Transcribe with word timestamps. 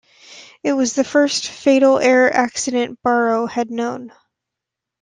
It 0.63 0.73
was 0.73 0.93
the 0.95 1.03
first 1.03 1.47
fatal 1.47 1.99
air 1.99 2.33
accident 2.35 2.97
Barrow 3.03 3.45
had 3.45 3.69
known. 3.69 4.11